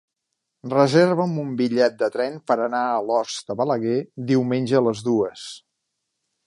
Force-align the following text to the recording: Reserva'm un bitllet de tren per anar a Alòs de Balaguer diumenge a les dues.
Reserva'm 0.71 1.35
un 1.41 1.51
bitllet 1.59 1.99
de 1.99 2.09
tren 2.15 2.39
per 2.51 2.57
anar 2.65 2.81
a 2.87 2.97
Alòs 3.03 3.37
de 3.51 3.59
Balaguer 3.61 4.01
diumenge 4.33 4.81
a 4.81 4.85
les 4.89 5.07
dues. 5.11 5.45